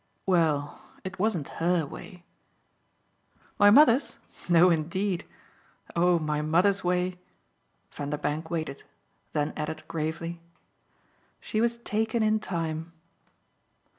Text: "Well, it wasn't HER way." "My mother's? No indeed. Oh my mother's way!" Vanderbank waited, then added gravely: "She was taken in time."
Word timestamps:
"Well, 0.25 0.81
it 1.03 1.19
wasn't 1.19 1.47
HER 1.61 1.85
way." 1.85 2.23
"My 3.59 3.69
mother's? 3.69 4.17
No 4.49 4.71
indeed. 4.71 5.25
Oh 5.95 6.17
my 6.17 6.41
mother's 6.41 6.83
way!" 6.83 7.19
Vanderbank 7.91 8.49
waited, 8.49 8.83
then 9.33 9.53
added 9.55 9.83
gravely: 9.87 10.41
"She 11.39 11.61
was 11.61 11.77
taken 11.77 12.23
in 12.23 12.39
time." 12.39 12.93